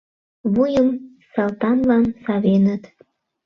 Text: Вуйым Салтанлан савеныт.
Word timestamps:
Вуйым 0.53 0.89
Салтанлан 1.31 2.05
савеныт. 2.23 2.83